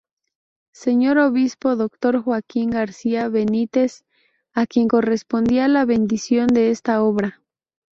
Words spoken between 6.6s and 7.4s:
esta obra.